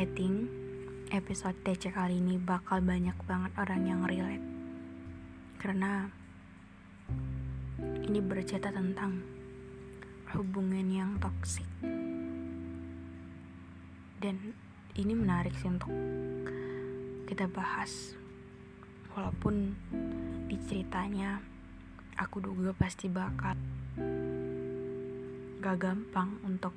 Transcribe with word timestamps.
I 0.00 0.08
think 0.16 0.48
episode 1.12 1.60
TC 1.60 1.92
kali 1.92 2.24
ini 2.24 2.40
bakal 2.40 2.80
banyak 2.80 3.12
banget 3.28 3.52
orang 3.60 3.84
yang 3.84 4.00
relate. 4.08 4.40
Karena 5.60 6.08
ini 8.08 8.16
bercerita 8.24 8.72
tentang 8.72 9.20
hubungan 10.32 10.88
yang 10.88 11.20
toksik 11.20 11.68
Dan 14.24 14.56
ini 14.96 15.12
menarik 15.12 15.52
sih 15.60 15.68
untuk 15.68 15.92
kita 17.28 17.44
bahas. 17.52 18.16
Walaupun 19.12 19.76
di 20.48 20.56
ceritanya 20.64 21.44
aku 22.16 22.40
duga 22.40 22.72
pasti 22.72 23.04
bakal 23.12 23.52
gak 25.60 25.76
gampang 25.76 26.40
untuk 26.48 26.72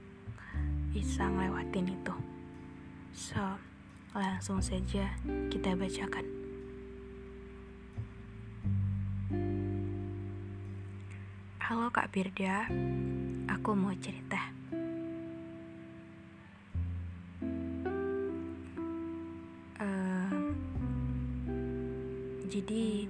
bisa 0.91 1.24
ngelewatin 1.24 1.88
itu. 1.88 2.32
So, 3.13 3.37
langsung 4.17 4.57
saja 4.57 5.05
kita 5.53 5.77
bacakan. 5.77 6.25
Halo 11.61 11.93
Kak 11.93 12.09
Birda, 12.09 12.65
aku 13.45 13.77
mau 13.77 13.93
cerita. 14.01 14.41
Uh, 19.77 20.34
jadi, 22.49 23.05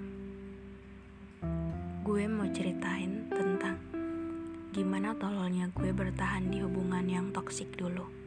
gue 2.03 2.23
mau 2.27 2.51
ceritain 2.51 3.23
tentang 3.31 3.79
gimana 4.75 5.15
tololnya 5.15 5.71
gue 5.71 5.95
bertahan 5.95 6.51
di 6.51 6.59
hubungan 6.59 7.07
yang 7.07 7.31
toksik 7.31 7.71
dulu 7.79 8.22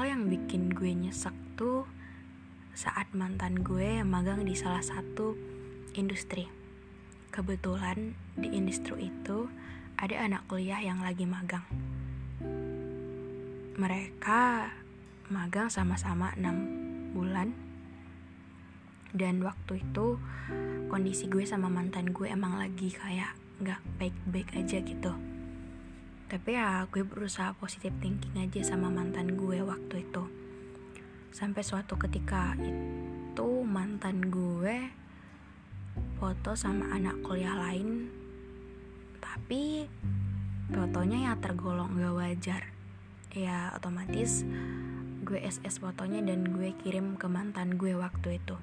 hal 0.00 0.16
yang 0.16 0.32
bikin 0.32 0.72
gue 0.72 0.96
nyesek 0.96 1.36
tuh 1.60 1.84
saat 2.72 3.12
mantan 3.12 3.60
gue 3.60 4.00
magang 4.00 4.48
di 4.48 4.56
salah 4.56 4.80
satu 4.80 5.36
industri. 5.92 6.48
Kebetulan 7.28 8.16
di 8.32 8.48
industri 8.48 9.12
itu 9.12 9.52
ada 10.00 10.24
anak 10.24 10.48
kuliah 10.48 10.80
yang 10.80 11.04
lagi 11.04 11.28
magang. 11.28 11.68
Mereka 13.76 14.72
magang 15.28 15.68
sama-sama 15.68 16.32
6 16.32 17.12
bulan 17.12 17.52
dan 19.12 19.44
waktu 19.44 19.84
itu 19.84 20.16
kondisi 20.88 21.28
gue 21.28 21.44
sama 21.44 21.68
mantan 21.68 22.08
gue 22.08 22.24
emang 22.24 22.56
lagi 22.56 22.88
kayak 22.88 23.36
nggak 23.60 23.84
baik-baik 24.00 24.48
aja 24.64 24.80
gitu 24.80 25.12
tapi 26.30 26.54
ya 26.54 26.86
gue 26.86 27.02
berusaha 27.02 27.50
positif 27.58 27.90
thinking 27.98 28.38
aja 28.38 28.62
sama 28.62 28.86
mantan 28.86 29.34
gue 29.34 29.66
waktu 29.66 30.06
itu. 30.06 30.22
Sampai 31.34 31.66
suatu 31.66 31.98
ketika 31.98 32.54
itu 32.62 33.66
mantan 33.66 34.30
gue 34.30 34.94
foto 36.22 36.54
sama 36.54 36.94
anak 36.94 37.18
kuliah 37.26 37.58
lain. 37.58 38.14
Tapi 39.18 39.90
fotonya 40.70 41.18
ya 41.18 41.32
tergolong 41.42 41.98
gak 41.98 42.14
wajar. 42.14 42.62
Ya 43.34 43.74
otomatis 43.74 44.46
gue 45.26 45.42
SS 45.42 45.82
fotonya 45.82 46.22
dan 46.22 46.46
gue 46.46 46.70
kirim 46.78 47.18
ke 47.18 47.26
mantan 47.26 47.74
gue 47.74 47.98
waktu 47.98 48.38
itu. 48.38 48.54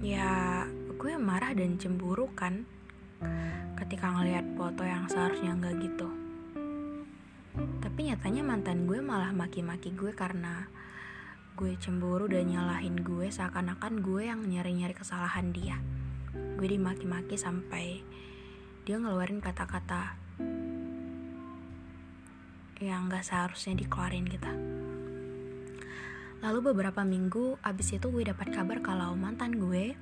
Ya 0.00 0.64
gue 0.96 1.12
marah 1.20 1.52
dan 1.52 1.76
cemburu 1.76 2.32
kan 2.32 2.64
ketika 3.80 4.12
ngelihat 4.12 4.44
foto 4.54 4.84
yang 4.84 5.08
seharusnya 5.08 5.56
nggak 5.56 5.76
gitu. 5.80 6.08
Tapi 7.80 8.00
nyatanya 8.12 8.42
mantan 8.46 8.86
gue 8.86 9.02
malah 9.02 9.34
maki-maki 9.34 9.92
gue 9.92 10.12
karena 10.14 10.68
gue 11.58 11.76
cemburu 11.76 12.30
dan 12.30 12.48
nyalahin 12.48 12.96
gue 13.02 13.28
seakan-akan 13.28 14.00
gue 14.00 14.30
yang 14.30 14.40
nyari-nyari 14.46 14.94
kesalahan 14.96 15.52
dia. 15.52 15.76
Gue 16.56 16.70
dimaki-maki 16.70 17.36
sampai 17.36 18.00
dia 18.86 18.96
ngeluarin 18.96 19.42
kata-kata 19.42 20.16
yang 22.80 23.12
gak 23.12 23.26
seharusnya 23.28 23.76
dikeluarin 23.76 24.24
kita. 24.24 24.52
Lalu 26.40 26.72
beberapa 26.72 27.04
minggu 27.04 27.60
abis 27.60 28.00
itu 28.00 28.08
gue 28.08 28.24
dapat 28.24 28.48
kabar 28.48 28.80
kalau 28.80 29.12
mantan 29.12 29.60
gue 29.60 29.92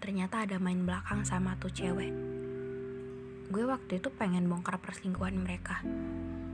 ternyata 0.00 0.48
ada 0.48 0.56
main 0.56 0.86
belakang 0.86 1.26
sama 1.28 1.58
tuh 1.60 1.68
cewek 1.68 2.37
gue 3.48 3.64
waktu 3.64 3.96
itu 3.96 4.12
pengen 4.12 4.44
bongkar 4.44 4.76
perselingkuhan 4.76 5.40
mereka. 5.40 5.80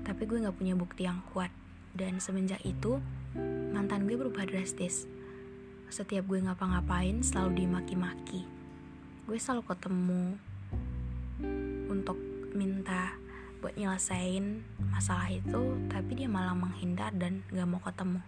Tapi 0.06 0.22
gue 0.30 0.46
gak 0.46 0.54
punya 0.54 0.78
bukti 0.78 1.10
yang 1.10 1.26
kuat. 1.34 1.50
Dan 1.94 2.22
semenjak 2.22 2.62
itu 2.62 3.02
mantan 3.74 4.06
gue 4.06 4.14
berubah 4.14 4.46
drastis. 4.46 5.10
Setiap 5.90 6.26
gue 6.30 6.38
ngapa-ngapain 6.46 7.18
selalu 7.26 7.66
dimaki-maki. 7.66 8.46
Gue 9.26 9.38
selalu 9.42 9.66
ketemu 9.74 10.24
untuk 11.90 12.18
minta 12.54 13.18
buat 13.58 13.74
nyelesain 13.74 14.62
masalah 14.92 15.32
itu 15.32 15.80
tapi 15.90 16.14
dia 16.14 16.30
malah 16.30 16.54
menghindar 16.54 17.10
dan 17.18 17.42
gak 17.50 17.66
mau 17.66 17.82
ketemu. 17.82 18.20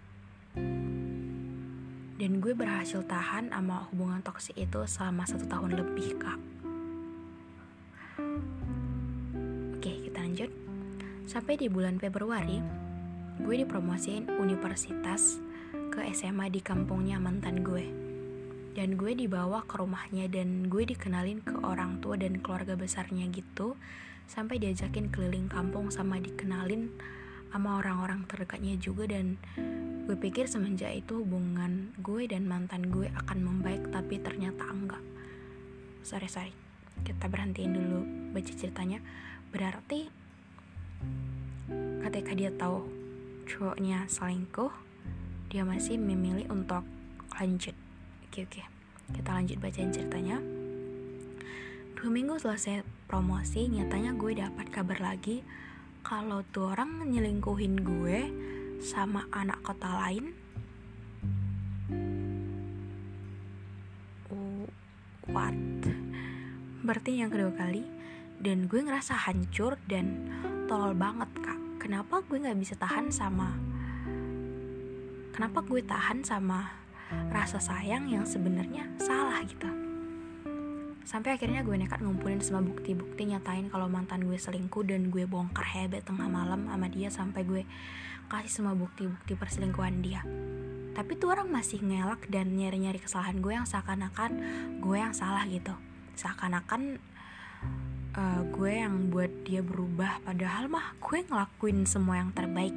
Dan 2.17 2.41
gue 2.41 2.51
berhasil 2.57 3.05
tahan 3.07 3.55
sama 3.55 3.87
hubungan 3.93 4.25
toksik 4.27 4.59
itu 4.59 4.83
selama 4.91 5.23
satu 5.29 5.47
tahun 5.47 5.77
lebih 5.79 6.17
kak 6.19 6.56
sampai 11.37 11.61
di 11.61 11.69
bulan 11.69 12.01
Februari, 12.01 12.65
gue 13.45 13.61
dipromosiin 13.61 14.41
universitas 14.41 15.37
ke 15.93 16.01
SMA 16.17 16.49
di 16.49 16.65
kampungnya 16.65 17.21
mantan 17.21 17.61
gue. 17.61 17.85
Dan 18.73 18.97
gue 18.97 19.13
dibawa 19.13 19.61
ke 19.69 19.77
rumahnya 19.77 20.33
dan 20.33 20.73
gue 20.73 20.89
dikenalin 20.89 21.45
ke 21.45 21.61
orang 21.61 22.01
tua 22.01 22.17
dan 22.17 22.41
keluarga 22.41 22.73
besarnya 22.73 23.29
gitu. 23.29 23.77
Sampai 24.25 24.65
diajakin 24.65 25.13
keliling 25.13 25.53
kampung 25.53 25.93
sama 25.93 26.17
dikenalin 26.25 26.89
sama 27.53 27.85
orang-orang 27.85 28.25
terdekatnya 28.25 28.81
juga 28.81 29.05
dan 29.05 29.37
gue 30.09 30.17
pikir 30.17 30.49
semenjak 30.49 30.89
itu 30.97 31.21
hubungan 31.21 31.93
gue 32.01 32.25
dan 32.33 32.49
mantan 32.49 32.89
gue 32.89 33.13
akan 33.13 33.45
membaik 33.45 33.85
tapi 33.93 34.25
ternyata 34.25 34.73
enggak. 34.73 35.05
Sorry 36.01 36.33
sorry, 36.33 36.57
kita 37.05 37.29
berhentiin 37.29 37.77
dulu 37.77 38.01
baca 38.33 38.53
ceritanya. 38.57 39.05
Berarti 39.53 40.26
ketika 42.07 42.33
dia 42.33 42.51
tahu 42.55 42.87
cowoknya 43.47 44.07
selingkuh 44.07 44.73
dia 45.47 45.63
masih 45.63 45.97
memilih 45.97 46.51
untuk 46.51 46.83
lanjut. 47.39 47.75
Oke 48.27 48.45
oke. 48.45 48.63
Kita 49.15 49.31
lanjut 49.31 49.59
bacain 49.63 49.95
ceritanya. 49.95 50.43
Dua 51.97 52.11
minggu 52.11 52.37
selesai 52.37 52.83
promosi 53.07 53.71
nyatanya 53.71 54.13
gue 54.19 54.37
dapat 54.37 54.67
kabar 54.69 54.99
lagi 54.99 55.47
kalau 56.03 56.43
tuh 56.51 56.75
orang 56.75 57.07
nyelingkuhin 57.07 57.83
gue 57.83 58.19
sama 58.83 59.25
anak 59.33 59.63
kota 59.63 59.89
lain. 59.89 60.35
What? 65.27 65.59
Berarti 66.87 67.19
yang 67.19 67.35
kedua 67.35 67.51
kali 67.55 67.83
dan 68.39 68.71
gue 68.71 68.79
ngerasa 68.79 69.27
hancur 69.27 69.75
dan 69.91 70.31
tolol 70.67 70.93
banget 70.99 71.31
kak. 71.39 71.59
Kenapa 71.79 72.19
gue 72.27 72.43
nggak 72.43 72.59
bisa 72.59 72.75
tahan 72.75 73.15
sama 73.15 73.55
kenapa 75.37 75.61
gue 75.69 75.85
tahan 75.85 76.25
sama 76.25 76.73
rasa 77.29 77.61
sayang 77.61 78.09
yang 78.09 78.25
sebenarnya 78.25 78.89
salah 78.97 79.45
gitu? 79.45 79.69
Sampai 81.05 81.37
akhirnya 81.37 81.61
gue 81.63 81.77
nekat 81.77 82.01
ngumpulin 82.01 82.41
semua 82.41 82.65
bukti-bukti 82.65 83.29
nyatain 83.29 83.69
kalau 83.69 83.87
mantan 83.87 84.25
gue 84.25 84.35
selingkuh 84.35 84.83
dan 84.89 85.13
gue 85.13 85.29
bongkar 85.29 85.63
hebat 85.77 86.03
tengah 86.03 86.27
malam 86.27 86.67
sama 86.67 86.89
dia 86.89 87.13
sampai 87.13 87.45
gue 87.45 87.63
kasih 88.27 88.51
semua 88.51 88.75
bukti-bukti 88.75 89.39
perselingkuhan 89.39 90.03
dia. 90.03 90.25
Tapi 90.97 91.15
tuh 91.21 91.37
orang 91.37 91.53
masih 91.53 91.85
ngelak 91.85 92.27
dan 92.33 92.57
nyari-nyari 92.57 92.99
kesalahan 92.99 93.39
gue 93.39 93.53
yang 93.53 93.69
seakan-akan 93.69 94.31
gue 94.81 94.97
yang 94.97 95.13
salah 95.13 95.45
gitu. 95.47 95.77
Seakan-akan 96.17 96.97
uh, 98.17 98.43
gue 98.49 98.73
yang 98.73 99.13
buat 99.13 99.31
dia 99.45 99.61
berubah 99.61 100.25
padahal 100.25 100.73
mah 100.73 100.97
gue 100.99 101.23
ngelakuin 101.23 101.85
semua 101.85 102.25
yang 102.25 102.33
terbaik. 102.33 102.75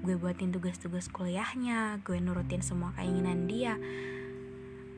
Gue 0.00 0.16
buatin 0.16 0.48
tugas-tugas 0.50 1.12
kuliahnya 1.12 2.00
gue 2.02 2.16
nurutin 2.18 2.64
semua 2.64 2.96
keinginan 2.96 3.44
dia. 3.44 3.76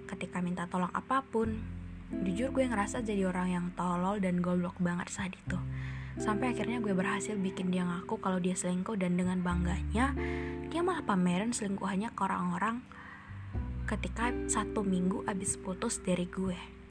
Ketika 0.07 0.39
minta 0.39 0.71
tolong 0.71 0.93
apa 0.95 1.27
pun 1.27 1.59
jujur 2.23 2.55
gue 2.55 2.65
ngerasa 2.69 3.03
jadi 3.03 3.27
orang 3.27 3.49
yang 3.51 3.67
tolol 3.75 4.23
dan 4.23 4.39
goblok 4.39 4.79
banget 4.79 5.11
saat 5.11 5.35
itu. 5.35 5.59
Sampai 6.21 6.53
akhirnya 6.53 6.79
gue 6.79 6.93
berhasil 6.93 7.35
bikin 7.35 7.73
dia 7.73 7.89
ngaku 7.89 8.21
kalau 8.21 8.37
dia 8.39 8.53
selingkuh 8.53 9.01
dan 9.01 9.17
dengan 9.17 9.41
bangganya 9.41 10.13
dia 10.69 10.81
malah 10.85 11.03
pameran 11.03 11.57
selingkuhannya 11.57 12.13
ke 12.13 12.21
orang-orang 12.21 12.85
ketika 13.89 14.31
satu 14.47 14.85
minggu 14.85 15.25
abis 15.25 15.57
putus 15.57 16.01
dari 16.05 16.29
gue 16.29 16.82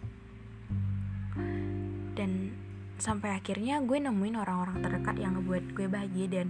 sampai 3.01 3.33
akhirnya 3.33 3.81
gue 3.81 3.98
nemuin 3.98 4.38
orang-orang 4.38 4.77
terdekat 4.86 5.18
yang 5.18 5.33
ngebuat 5.33 5.74
gue 5.74 5.89
bahagia 5.89 6.27
dan 6.30 6.48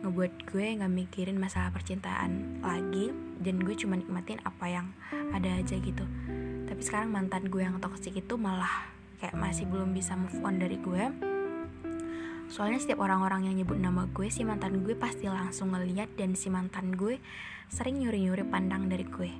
ngebuat 0.00 0.48
gue 0.48 0.66
nggak 0.80 0.92
mikirin 0.92 1.36
masalah 1.36 1.68
percintaan 1.68 2.64
lagi. 2.64 3.12
Dan 3.36 3.60
gue 3.60 3.76
cuma 3.76 4.00
nikmatin 4.00 4.40
apa 4.48 4.64
yang 4.64 4.96
ada 5.36 5.60
aja 5.60 5.76
gitu. 5.76 6.04
Tapi 6.64 6.80
sekarang 6.80 7.12
mantan 7.12 7.52
gue 7.52 7.60
yang 7.60 7.76
toxic 7.76 8.16
itu 8.16 8.34
malah 8.40 8.88
kayak 9.20 9.36
masih 9.36 9.68
belum 9.68 9.92
bisa 9.92 10.16
move 10.16 10.40
on 10.40 10.56
dari 10.56 10.80
gue. 10.80 11.04
Soalnya 12.48 12.80
setiap 12.80 13.04
orang-orang 13.04 13.52
yang 13.52 13.60
nyebut 13.60 13.76
nama 13.76 14.08
gue 14.08 14.32
si 14.32 14.40
mantan 14.46 14.80
gue 14.80 14.96
pasti 14.96 15.28
langsung 15.28 15.76
ngeliat 15.76 16.16
dan 16.16 16.32
si 16.32 16.48
mantan 16.48 16.96
gue 16.96 17.20
sering 17.68 18.00
nyuri-nyuri 18.00 18.48
pandang 18.48 18.88
dari 18.88 19.04
gue. 19.04 19.30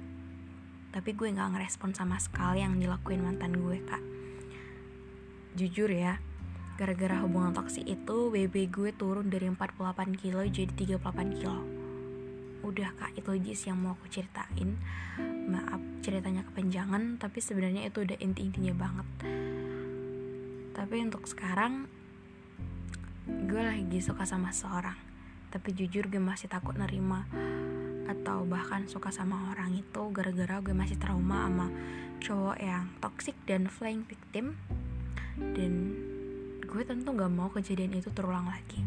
Tapi 0.93 1.11
gue 1.17 1.29
nggak 1.32 1.56
ngerespon 1.56 1.97
sama 1.97 2.21
sekali 2.21 2.61
yang 2.61 2.77
dilakuin 2.77 3.25
mantan 3.25 3.56
gue 3.56 3.79
kak. 3.87 4.03
Jujur 5.56 5.89
ya 5.89 6.21
gara-gara 6.76 7.25
hubungan 7.25 7.56
toksik 7.56 7.88
itu 7.88 8.28
BB 8.28 8.69
gue 8.69 8.90
turun 8.93 9.32
dari 9.32 9.49
48 9.49 10.20
kilo 10.20 10.44
jadi 10.44 10.69
38 10.69 11.40
kilo. 11.40 11.64
Udah 12.61 12.93
kak 13.00 13.17
itu 13.17 13.32
aja 13.32 13.52
sih 13.56 13.69
yang 13.73 13.81
mau 13.81 13.96
aku 13.96 14.12
ceritain. 14.12 14.76
Maaf 15.49 15.81
ceritanya 16.05 16.44
kepanjangan 16.44 17.17
tapi 17.17 17.40
sebenarnya 17.40 17.88
itu 17.88 18.05
udah 18.05 18.20
inti-intinya 18.20 18.75
banget. 18.76 19.08
Tapi 20.76 20.94
untuk 21.00 21.25
sekarang 21.25 21.88
gue 23.26 23.62
lagi 23.64 23.99
suka 23.99 24.22
sama 24.22 24.52
seorang 24.52 24.94
tapi 25.50 25.72
jujur 25.72 26.06
gue 26.12 26.20
masih 26.20 26.52
takut 26.52 26.76
nerima 26.76 27.25
atau 28.06 28.44
bahkan 28.46 28.84
suka 28.87 29.11
sama 29.11 29.50
orang 29.50 29.75
itu 29.75 30.02
gara-gara 30.12 30.61
gue 30.61 30.76
masih 30.76 31.00
trauma 31.00 31.49
sama 31.49 31.67
cowok 32.20 32.58
yang 32.61 32.93
toxic 33.00 33.34
dan 33.49 33.67
flying 33.67 34.05
victim. 34.05 34.61
Dan 35.37 36.00
gue 36.67 36.83
tentu 36.83 37.15
gak 37.15 37.31
mau 37.31 37.47
kejadian 37.49 37.95
itu 37.95 38.11
terulang 38.11 38.51
lagi. 38.51 38.83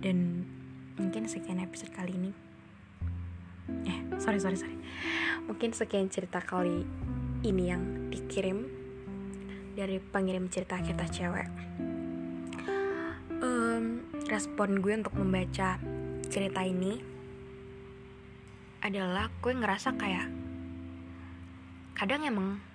Dan 0.00 0.48
mungkin 0.96 1.28
sekian 1.28 1.60
episode 1.60 1.92
kali 1.92 2.16
ini. 2.16 2.32
Eh 3.84 3.98
sorry 4.16 4.40
sorry 4.40 4.56
sorry. 4.56 4.76
Mungkin 5.44 5.76
sekian 5.76 6.08
cerita 6.08 6.40
kali 6.40 6.88
ini 7.44 7.64
yang 7.68 8.08
dikirim 8.08 8.64
dari 9.76 10.00
pengirim 10.00 10.48
cerita 10.48 10.80
kita 10.80 11.04
cewek. 11.12 11.48
Um, 13.40 14.08
respon 14.28 14.80
gue 14.80 15.04
untuk 15.04 15.16
membaca 15.16 15.76
cerita 16.32 16.64
ini 16.64 17.00
adalah 18.80 19.28
gue 19.44 19.52
ngerasa 19.52 19.92
kayak 20.00 20.28
kadang 21.92 22.24
emang 22.24 22.69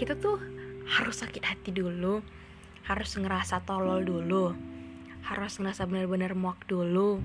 kita 0.00 0.18
tuh 0.18 0.40
harus 0.88 1.20
sakit 1.20 1.44
hati 1.44 1.70
dulu 1.70 2.22
harus 2.88 3.10
ngerasa 3.14 3.62
tolol 3.68 4.00
dulu 4.02 4.56
harus 5.28 5.60
ngerasa 5.60 5.84
bener-bener 5.84 6.32
muak 6.32 6.64
dulu 6.64 7.20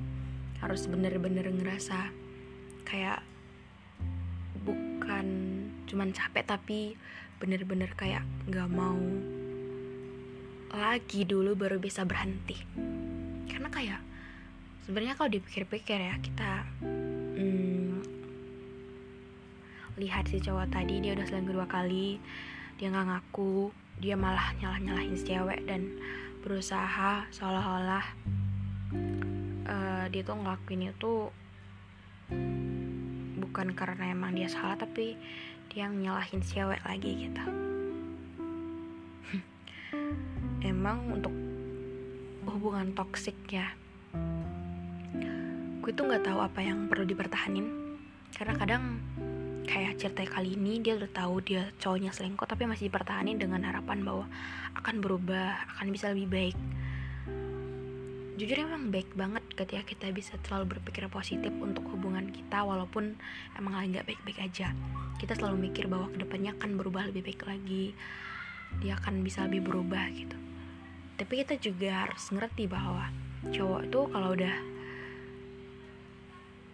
harus 0.60 0.88
bener-bener 0.88 1.48
ngerasa 1.48 2.12
kayak 2.84 3.24
bukan 4.64 5.28
cuman 5.88 6.12
capek 6.12 6.44
tapi 6.44 7.00
bener-bener 7.40 7.92
kayak 7.96 8.24
gak 8.48 8.68
mau 8.72 9.00
lagi 10.74 11.22
dulu 11.22 11.54
baru 11.54 11.78
bisa 11.78 12.02
berhenti. 12.02 12.58
Karena 13.46 13.70
kayak 13.70 14.02
sebenarnya 14.90 15.14
kalau 15.14 15.30
dipikir-pikir 15.30 16.02
ya 16.02 16.18
kita 16.18 16.66
lihat 19.98 20.30
si 20.30 20.42
cowok 20.42 20.74
tadi 20.74 21.02
dia 21.02 21.14
udah 21.14 21.26
selingkuh 21.28 21.54
dua 21.54 21.68
kali 21.70 22.18
dia 22.82 22.90
nggak 22.90 23.08
ngaku 23.10 23.70
dia 24.02 24.18
malah 24.18 24.54
nyalah 24.58 24.80
nyalahin 24.82 25.14
si 25.14 25.30
cewek 25.30 25.62
dan 25.70 25.94
berusaha 26.42 27.30
seolah-olah 27.30 28.06
uh, 29.70 30.06
dia 30.10 30.22
tuh 30.26 30.36
ngelakuin 30.36 30.90
itu 30.90 31.30
bukan 33.38 33.78
karena 33.78 34.10
emang 34.10 34.34
dia 34.34 34.50
salah 34.50 34.76
tapi 34.76 35.14
dia 35.70 35.90
nyalahin 35.90 36.42
si 36.42 36.58
cewek 36.58 36.82
lagi 36.86 37.30
gitu. 37.30 37.44
Emang 40.74 41.06
untuk 41.10 41.34
hubungan 42.50 42.94
toksik 42.94 43.36
ya 43.50 43.74
gue 45.84 45.92
tuh 45.92 46.08
nggak 46.08 46.24
tahu 46.24 46.40
apa 46.40 46.64
yang 46.64 46.88
perlu 46.88 47.04
dipertahanin. 47.04 47.68
Karena 48.32 48.56
kadang 48.56 49.04
kayak 49.64 50.00
cerita 50.00 50.28
kali 50.28 50.60
ini 50.60 50.84
dia 50.84 51.00
udah 51.00 51.12
tahu 51.12 51.40
dia 51.44 51.72
cowoknya 51.80 52.12
selingkuh 52.12 52.48
tapi 52.48 52.68
masih 52.68 52.92
dipertahankan 52.92 53.40
dengan 53.40 53.64
harapan 53.64 54.04
bahwa 54.04 54.26
akan 54.76 54.96
berubah 55.00 55.64
akan 55.76 55.88
bisa 55.92 56.12
lebih 56.12 56.28
baik. 56.30 56.58
Jujur 58.34 58.66
emang 58.66 58.90
baik 58.90 59.14
banget 59.14 59.46
ketika 59.54 59.86
kita 59.86 60.06
bisa 60.10 60.34
selalu 60.42 60.76
berpikir 60.76 61.06
positif 61.06 61.54
untuk 61.62 61.86
hubungan 61.94 62.34
kita 62.34 62.66
walaupun 62.66 63.14
emang 63.56 63.78
lagi 63.78 63.94
gak 63.94 64.10
baik-baik 64.10 64.40
aja. 64.42 64.74
Kita 65.22 65.38
selalu 65.38 65.70
mikir 65.70 65.86
bahwa 65.86 66.10
ke 66.10 66.18
depannya 66.18 66.58
akan 66.58 66.74
berubah 66.74 67.14
lebih 67.14 67.30
baik 67.30 67.46
lagi. 67.46 67.94
Dia 68.82 68.98
akan 68.98 69.22
bisa 69.22 69.46
lebih 69.46 69.70
berubah 69.70 70.10
gitu. 70.18 70.34
Tapi 71.14 71.34
kita 71.46 71.62
juga 71.62 72.10
harus 72.10 72.26
ngerti 72.34 72.66
bahwa 72.66 73.14
cowok 73.54 73.82
tuh 73.94 74.06
kalau 74.10 74.34
udah 74.34 74.56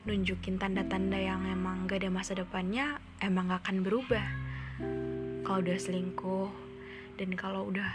nunjukin 0.08 0.56
tanda-tanda 0.56 1.20
yang 1.20 1.44
emang 1.50 1.84
gak 1.84 2.06
ada 2.06 2.10
masa 2.14 2.32
depannya 2.38 3.02
emang 3.20 3.52
gak 3.52 3.68
akan 3.68 3.84
berubah. 3.84 4.26
Kalau 5.44 5.60
udah 5.60 5.78
selingkuh 5.80 6.52
dan 7.20 7.36
kalau 7.36 7.68
udah 7.68 7.90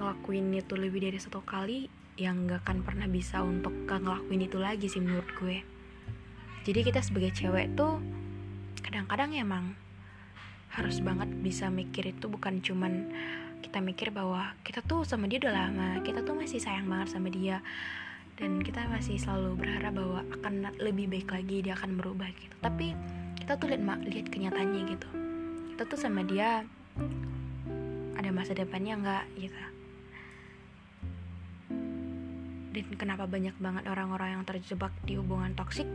ngelakuin 0.00 0.50
itu 0.56 0.74
lebih 0.74 1.06
dari 1.06 1.18
satu 1.20 1.44
kali 1.46 1.86
yang 2.18 2.50
gak 2.50 2.66
akan 2.66 2.82
pernah 2.82 3.06
bisa 3.06 3.44
untuk 3.46 3.70
gak 3.86 4.02
ngelakuin 4.02 4.42
itu 4.42 4.58
lagi 4.58 4.86
sih 4.90 4.98
menurut 4.98 5.28
gue. 5.38 5.62
Jadi 6.66 6.80
kita 6.82 6.98
sebagai 6.98 7.30
cewek 7.30 7.78
tuh 7.78 8.02
kadang-kadang 8.82 9.36
emang 9.38 9.78
harus 10.70 11.02
banget 11.02 11.30
bisa 11.42 11.66
mikir 11.70 12.10
itu 12.10 12.30
bukan 12.30 12.62
cuman 12.62 13.10
kita 13.60 13.82
mikir 13.82 14.08
bahwa 14.14 14.54
kita 14.62 14.80
tuh 14.86 15.02
sama 15.02 15.26
dia 15.26 15.42
udah 15.42 15.52
lama 15.52 15.88
kita 16.06 16.22
tuh 16.22 16.32
masih 16.38 16.62
sayang 16.62 16.86
banget 16.86 17.10
sama 17.10 17.28
dia 17.28 17.58
dan 18.40 18.64
kita 18.64 18.88
masih 18.88 19.20
selalu 19.20 19.60
berharap 19.60 19.92
bahwa 19.92 20.24
akan 20.40 20.72
lebih 20.80 21.12
baik 21.12 21.28
lagi 21.28 21.60
dia 21.60 21.76
akan 21.76 22.00
berubah 22.00 22.32
gitu. 22.32 22.56
Tapi 22.64 22.96
kita 23.36 23.60
tuh 23.60 23.68
lihat 23.68 23.84
lihat 24.08 24.26
kenyataannya 24.32 24.82
gitu. 24.96 25.08
Kita 25.76 25.82
tuh 25.84 26.00
sama 26.00 26.24
dia 26.24 26.64
ada 28.16 28.30
masa 28.32 28.56
depannya 28.56 28.96
nggak 28.96 29.24
gitu. 29.36 29.60
Dan 32.70 32.86
kenapa 32.96 33.28
banyak 33.28 33.60
banget 33.60 33.84
orang-orang 33.92 34.40
yang 34.40 34.44
terjebak 34.48 34.94
di 35.04 35.20
hubungan 35.20 35.52
toksik? 35.52 35.86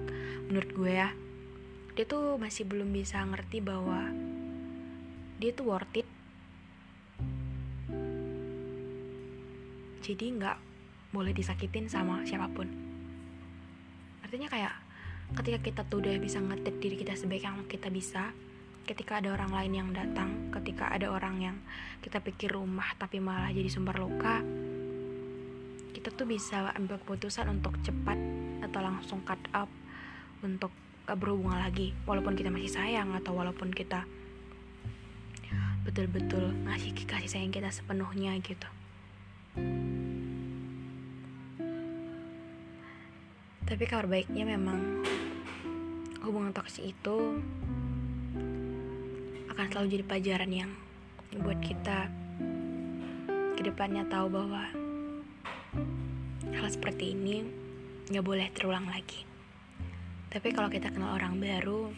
Menurut 0.45 0.69
gue 0.69 0.93
ya 0.93 1.09
dia 1.97 2.05
tuh 2.05 2.37
masih 2.37 2.67
belum 2.69 2.93
bisa 2.93 3.25
ngerti 3.25 3.57
bahwa 3.63 4.13
dia 5.41 5.49
tuh 5.49 5.65
worth 5.65 5.97
it. 5.97 6.07
Jadi 10.05 10.25
nggak 10.37 10.74
boleh 11.15 11.31
disakitin 11.31 11.87
sama 11.87 12.27
siapa 12.27 12.51
pun. 12.51 12.67
Artinya 14.19 14.51
kayak 14.51 14.75
ketika 15.39 15.59
kita 15.63 15.81
tuh 15.87 16.03
udah 16.03 16.19
bisa 16.19 16.43
ngetik 16.43 16.75
diri 16.83 16.99
kita 16.99 17.15
sebaik 17.15 17.47
yang 17.47 17.63
kita 17.65 17.87
bisa 17.87 18.35
ketika 18.85 19.17
ada 19.17 19.33
orang 19.33 19.49
lain 19.49 19.73
yang 19.73 19.89
datang 19.89 20.53
ketika 20.53 20.93
ada 20.93 21.09
orang 21.09 21.41
yang 21.41 21.57
kita 22.05 22.21
pikir 22.21 22.53
rumah 22.53 22.85
tapi 23.01 23.17
malah 23.17 23.49
jadi 23.49 23.65
sumber 23.65 23.97
luka 23.97 24.45
kita 25.97 26.13
tuh 26.13 26.29
bisa 26.29 26.69
ambil 26.77 27.01
keputusan 27.01 27.49
untuk 27.49 27.73
cepat 27.81 28.13
atau 28.61 28.79
langsung 28.85 29.25
cut 29.25 29.41
up 29.57 29.65
untuk 30.45 30.69
berhubungan 31.09 31.57
lagi 31.57 31.97
walaupun 32.05 32.37
kita 32.37 32.53
masih 32.53 32.69
sayang 32.69 33.09
atau 33.17 33.33
walaupun 33.33 33.73
kita 33.73 34.05
betul-betul 35.85 36.53
ngasih 36.69 36.93
kasih 37.09 37.29
sayang 37.29 37.53
kita 37.53 37.73
sepenuhnya 37.73 38.37
gitu 38.41 38.69
tapi 43.65 43.89
kabar 43.89 44.05
baiknya 44.05 44.45
memang 44.45 45.01
hubungan 46.21 46.53
toksik 46.53 46.93
itu 46.93 47.41
akan 49.49 49.65
selalu 49.73 49.87
jadi 49.89 50.03
pelajaran 50.05 50.51
yang 50.53 50.71
buat 51.41 51.57
kita 51.65 52.05
ke 53.57 53.61
depannya 53.65 54.05
tahu 54.05 54.29
bahwa 54.29 54.69
hal 56.53 56.67
seperti 56.69 57.17
ini 57.17 57.41
nggak 58.13 58.21
boleh 58.21 58.47
terulang 58.53 58.85
lagi. 58.85 59.25
Tapi 60.29 60.53
kalau 60.53 60.69
kita 60.69 60.93
kenal 60.93 61.17
orang 61.17 61.41
baru, 61.41 61.89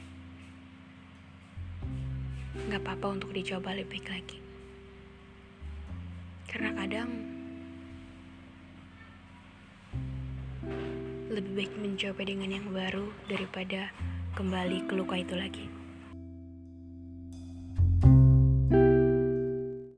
nggak 2.71 2.79
apa-apa 2.79 3.07
untuk 3.11 3.35
dicoba 3.35 3.75
lebih 3.75 3.99
baik 3.99 4.07
lagi. 4.07 4.39
Karena 6.47 6.71
kadang 6.79 7.36
lebih 11.37 11.53
baik 11.53 11.73
mencoba 11.77 12.21
dengan 12.25 12.49
yang 12.49 12.65
baru 12.73 13.13
daripada 13.29 13.93
kembali 14.33 14.89
ke 14.89 14.93
luka 14.97 15.21
itu 15.21 15.37
lagi. 15.37 15.76